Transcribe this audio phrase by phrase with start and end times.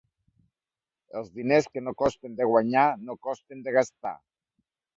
[1.21, 4.19] Els diners que no costen de guanyar, no costen de gastar.